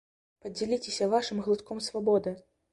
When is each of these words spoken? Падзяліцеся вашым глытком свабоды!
Падзяліцеся 0.45 1.09
вашым 1.13 1.45
глытком 1.45 1.85
свабоды! 1.91 2.39